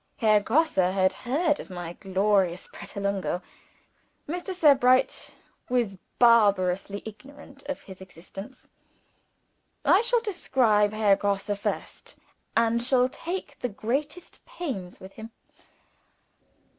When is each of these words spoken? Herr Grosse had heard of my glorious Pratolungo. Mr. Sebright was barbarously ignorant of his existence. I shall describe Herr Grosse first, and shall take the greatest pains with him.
Herr 0.17 0.39
Grosse 0.39 0.77
had 0.77 1.13
heard 1.13 1.59
of 1.59 1.69
my 1.69 1.93
glorious 1.93 2.67
Pratolungo. 2.73 3.39
Mr. 4.27 4.51
Sebright 4.51 5.29
was 5.69 5.99
barbarously 6.17 7.03
ignorant 7.05 7.61
of 7.69 7.81
his 7.81 8.01
existence. 8.01 8.67
I 9.85 10.01
shall 10.01 10.21
describe 10.21 10.91
Herr 10.91 11.15
Grosse 11.15 11.51
first, 11.55 12.17
and 12.57 12.81
shall 12.81 13.09
take 13.09 13.59
the 13.59 13.69
greatest 13.69 14.43
pains 14.47 14.99
with 14.99 15.11
him. 15.11 15.29